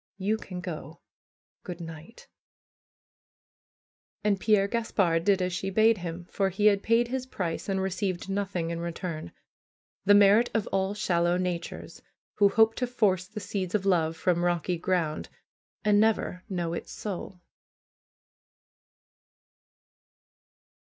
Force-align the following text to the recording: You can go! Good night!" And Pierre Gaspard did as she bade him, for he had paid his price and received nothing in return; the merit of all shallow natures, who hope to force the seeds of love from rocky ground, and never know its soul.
You 0.17 0.35
can 0.37 0.61
go! 0.61 0.99
Good 1.61 1.79
night!" 1.79 2.27
And 4.23 4.39
Pierre 4.39 4.67
Gaspard 4.67 5.23
did 5.23 5.43
as 5.43 5.53
she 5.53 5.69
bade 5.69 5.99
him, 5.99 6.25
for 6.31 6.49
he 6.49 6.65
had 6.65 6.81
paid 6.81 7.09
his 7.09 7.27
price 7.27 7.69
and 7.69 7.79
received 7.79 8.27
nothing 8.27 8.71
in 8.71 8.79
return; 8.79 9.31
the 10.03 10.15
merit 10.15 10.49
of 10.55 10.65
all 10.71 10.95
shallow 10.95 11.37
natures, 11.37 12.01
who 12.39 12.49
hope 12.49 12.73
to 12.77 12.87
force 12.87 13.27
the 13.27 13.39
seeds 13.39 13.75
of 13.75 13.85
love 13.85 14.17
from 14.17 14.43
rocky 14.43 14.79
ground, 14.79 15.29
and 15.85 15.99
never 15.99 16.43
know 16.49 16.73
its 16.73 16.91
soul. 16.91 17.39